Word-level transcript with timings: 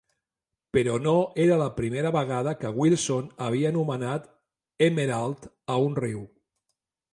Però 0.77 0.93
no 1.07 1.11
era 1.43 1.57
la 1.59 1.67
primera 1.79 2.11
vegada 2.15 2.55
que 2.63 2.71
Wilson 2.79 3.29
havia 3.49 3.69
anomenat 3.73 4.27
"Emerald" 4.89 5.49
a 5.77 5.81
un 5.89 6.03
riu. 6.05 6.27